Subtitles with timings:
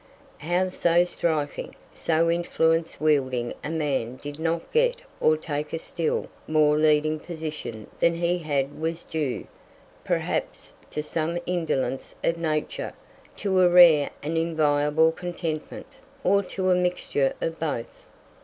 [0.39, 6.27] How so striking, so influence wielding a man did not get or take a still
[6.47, 9.45] more leading position than he had was due,
[10.03, 12.93] perhaps, to some indolence of nature,
[13.35, 18.07] to a rare and enviable contentment, or to a mixture of both.